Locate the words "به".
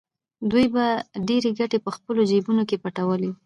0.73-0.85